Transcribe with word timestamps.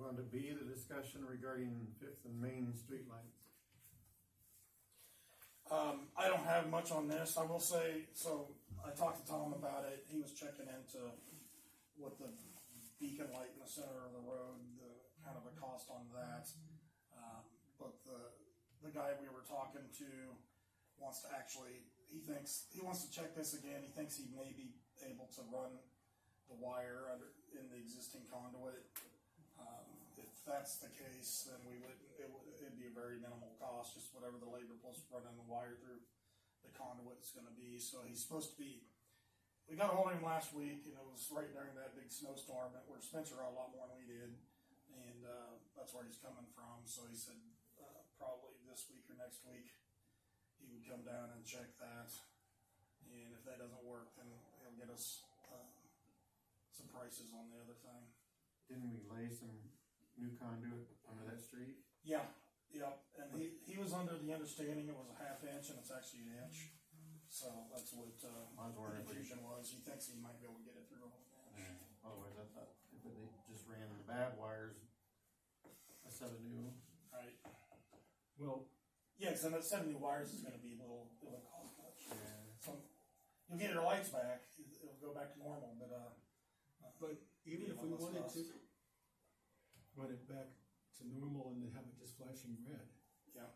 On 0.00 0.16
to 0.16 0.24
B, 0.24 0.48
the 0.56 0.64
discussion 0.64 1.20
regarding 1.28 1.86
Fifth 2.00 2.24
and 2.24 2.40
Main 2.40 2.72
streetlights. 2.72 3.36
Um, 5.68 6.08
I 6.16 6.26
don't 6.26 6.42
have 6.48 6.72
much 6.72 6.90
on 6.90 7.06
this. 7.06 7.36
I 7.36 7.44
will 7.44 7.60
say, 7.60 8.08
so 8.16 8.48
I 8.80 8.96
talked 8.96 9.20
to 9.20 9.26
Tom 9.28 9.52
about 9.52 9.84
it. 9.92 10.08
He 10.08 10.16
was 10.16 10.32
checking 10.32 10.72
into 10.72 11.04
what 12.00 12.16
the 12.16 12.32
beacon 12.96 13.28
light 13.36 13.52
in 13.52 13.60
the 13.60 13.68
center 13.68 14.08
of 14.08 14.16
the 14.16 14.24
road, 14.24 14.56
the 14.80 14.88
kind 15.20 15.36
of 15.36 15.44
a 15.44 15.54
cost 15.60 15.92
on 15.92 16.08
that. 16.16 16.48
Um, 17.12 17.44
but 17.76 18.00
the 18.08 18.32
the 18.80 18.90
guy 18.96 19.12
we 19.20 19.28
were 19.28 19.44
talking 19.44 19.84
to 19.84 20.10
wants 20.96 21.20
to 21.22 21.28
actually. 21.36 21.84
He 22.08 22.24
thinks 22.24 22.66
he 22.72 22.80
wants 22.80 23.04
to 23.04 23.12
check 23.12 23.36
this 23.36 23.52
again. 23.52 23.84
He 23.84 23.92
thinks 23.92 24.16
he 24.16 24.32
may 24.32 24.56
be 24.56 24.80
able 25.04 25.28
to 25.36 25.44
run 25.52 25.76
the 26.48 26.56
wire 26.56 27.12
under 27.12 27.36
in 27.52 27.68
the 27.68 27.76
existing 27.76 28.24
conduit. 28.26 28.88
Um, 29.60 29.84
if 30.16 30.32
that's 30.48 30.80
the 30.80 30.88
case, 30.88 31.44
then 31.44 31.60
we 31.68 31.76
would, 31.76 32.00
it 32.16 32.28
would, 32.32 32.44
it'd 32.56 32.80
be 32.80 32.88
a 32.88 32.96
very 32.96 33.20
minimal 33.20 33.52
cost, 33.60 33.92
just 33.92 34.16
whatever 34.16 34.40
the 34.40 34.48
labor 34.48 34.80
plus 34.80 35.04
running 35.12 35.36
the 35.36 35.44
wire 35.44 35.76
through 35.76 36.00
the 36.64 36.72
conduit 36.72 37.20
is 37.20 37.32
gonna 37.36 37.52
be, 37.52 37.76
so 37.76 38.00
he's 38.04 38.20
supposed 38.24 38.52
to 38.52 38.58
be, 38.60 38.84
we 39.68 39.76
got 39.76 39.92
hold 39.92 40.08
of 40.08 40.16
him 40.16 40.24
last 40.24 40.56
week, 40.56 40.88
and 40.88 40.96
it 40.96 41.06
was 41.06 41.28
right 41.28 41.52
during 41.52 41.76
that 41.76 41.92
big 41.92 42.08
snowstorm, 42.08 42.72
that 42.72 42.88
where 42.88 43.00
Spencer 43.00 43.36
got 43.36 43.52
a 43.52 43.56
lot 43.56 43.72
more 43.76 43.84
than 43.88 44.00
we 44.00 44.08
did, 44.08 44.32
and, 44.92 45.20
uh, 45.24 45.56
that's 45.76 45.92
where 45.92 46.04
he's 46.04 46.20
coming 46.20 46.48
from, 46.56 46.84
so 46.84 47.04
he 47.08 47.16
said, 47.16 47.36
uh, 47.80 48.00
probably 48.16 48.56
this 48.68 48.88
week 48.88 49.04
or 49.08 49.16
next 49.20 49.44
week, 49.44 49.72
he 50.60 50.68
would 50.72 50.84
come 50.84 51.04
down 51.04 51.32
and 51.32 51.44
check 51.44 51.72
that, 51.80 52.12
and 53.08 53.32
if 53.32 53.44
that 53.48 53.60
doesn't 53.60 53.84
work, 53.84 54.12
then 54.16 54.28
he'll 54.60 54.76
get 54.76 54.92
us, 54.92 55.24
um, 55.48 55.68
some 56.68 56.88
prices 56.92 57.32
on 57.32 57.48
the 57.48 57.60
other 57.60 57.76
thing. 57.80 58.04
Didn't 58.70 58.86
we 58.86 59.02
lay 59.10 59.26
some 59.34 59.50
new 60.14 60.30
conduit 60.38 60.86
under 61.10 61.26
that 61.26 61.42
street? 61.42 61.82
Yeah, 62.06 62.22
yeah, 62.70 62.94
and 63.18 63.34
he, 63.34 63.58
he 63.66 63.74
was 63.74 63.90
under 63.90 64.14
the 64.14 64.30
understanding 64.30 64.86
it 64.86 64.94
was 64.94 65.10
a 65.10 65.18
half 65.18 65.42
inch 65.42 65.74
and 65.74 65.82
it's 65.82 65.90
actually 65.90 66.30
an 66.30 66.46
inch. 66.46 66.70
So 67.26 67.50
that's 67.74 67.90
what, 67.90 68.14
I 68.22 68.30
uh, 68.30 68.70
was 68.70 68.74
the 68.74 68.78
wondering 68.78 69.02
if 69.02 69.10
we- 69.10 69.18
confusion 69.18 69.42
was, 69.42 69.74
he 69.74 69.82
thinks 69.82 70.06
he 70.06 70.22
might 70.22 70.38
be 70.38 70.46
able 70.46 70.62
to 70.62 70.66
get 70.66 70.78
it 70.78 70.86
through 70.86 71.10
on 71.10 71.50
an 71.58 71.66
inch. 71.66 71.82
Otherwise, 72.06 72.38
I 72.38 72.46
thought 72.54 72.78
if 72.94 73.02
they 73.02 73.26
just 73.50 73.66
ran 73.66 73.90
the 73.90 74.06
bad 74.06 74.38
wires, 74.38 74.78
a 76.06 76.10
set 76.10 76.30
of 76.30 76.38
new. 76.46 76.70
Right, 77.10 77.34
Well, 78.38 78.70
yes, 79.18 79.42
and 79.42 79.50
that 79.58 79.66
seventy 79.66 79.98
wires 79.98 80.30
is 80.30 80.46
gonna 80.46 80.62
be 80.62 80.78
a 80.78 80.80
little, 80.80 81.10
it 81.18 81.26
won't 81.26 81.42
cost 81.50 81.74
much. 81.74 82.06
Yeah. 82.06 82.54
So, 82.62 82.78
you'll 83.50 83.58
get 83.58 83.74
your 83.74 83.82
lights 83.82 84.14
back, 84.14 84.46
it'll 84.58 84.94
go 85.02 85.10
back 85.10 85.34
to 85.34 85.38
normal, 85.42 85.74
but, 85.74 85.90
uh. 85.90 86.14
but 87.02 87.18
even 87.46 87.70
if 87.70 87.76
we 87.82 87.88
wanted 87.94 88.22
cost. 88.24 88.36
to 88.36 88.44
run 89.96 90.10
it 90.12 90.22
back 90.28 90.48
to 90.98 91.02
normal 91.08 91.52
and 91.54 91.62
then 91.64 91.72
have 91.74 91.84
it 91.88 91.96
just 91.98 92.16
flashing 92.20 92.56
red, 92.66 92.86
Yeah, 93.34 93.48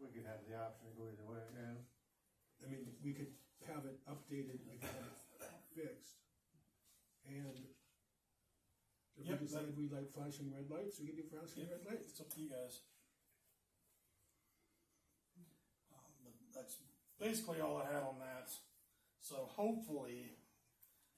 We 0.00 0.08
could 0.12 0.26
have 0.26 0.42
the 0.48 0.56
option 0.56 0.88
to 0.88 0.94
go 0.96 1.08
either 1.12 1.26
way, 1.26 1.42
yeah. 1.54 1.76
I 2.60 2.64
mean, 2.70 2.88
we 3.04 3.12
could 3.12 3.32
have 3.68 3.84
it 3.86 4.00
updated, 4.08 4.64
we 4.66 4.78
could 4.80 4.90
have 4.96 5.12
it 5.12 5.18
fixed. 5.74 6.18
And 7.28 7.58
if 9.18 9.26
we 9.26 9.30
Yep, 9.34 9.40
decided 9.42 9.76
we 9.76 9.88
like 9.88 10.10
flashing 10.14 10.50
red 10.54 10.70
lights, 10.70 10.98
we 11.00 11.06
could 11.12 11.16
do 11.16 11.26
flashing 11.28 11.68
red 11.68 11.84
lights. 11.84 12.10
it's 12.10 12.20
up 12.20 12.30
to 12.32 12.40
you 12.40 12.48
guys. 12.50 12.80
Um, 15.92 16.14
but 16.24 16.34
that's 16.54 16.76
basically 17.20 17.60
all 17.60 17.76
I 17.76 17.86
had 17.92 18.02
on 18.02 18.18
that. 18.20 18.48
So 19.20 19.44
hopefully 19.50 20.38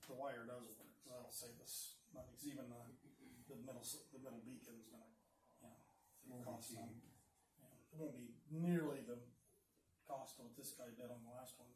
the 0.08 0.14
wire 0.14 0.44
does 0.48 0.66
work. 0.81 0.91
Cause 0.97 1.06
that'll 1.06 1.31
save 1.31 1.61
us 1.62 1.89
money. 2.14 2.28
'Cause 2.34 2.47
even 2.47 2.69
the, 2.70 2.83
the 3.48 3.56
middle 3.62 3.83
the 3.83 4.19
middle 4.20 4.41
beacon's 4.44 4.86
gonna, 4.91 5.11
you 5.62 5.66
know, 5.66 5.77
Won't 6.28 6.44
be 6.44 6.50
cost 6.50 6.69
cheap. 6.70 6.78
some. 6.78 6.94
You 7.58 7.62
know, 7.64 7.75
it 7.92 7.97
won't 7.98 8.16
be 8.16 8.28
nearly 8.50 9.00
the 9.03 9.19
cost 10.06 10.38
of 10.38 10.47
what 10.50 10.56
this 10.56 10.72
guy 10.75 10.91
did 10.94 11.11
on 11.11 11.22
the 11.25 11.31
last 11.34 11.58
one. 11.58 11.70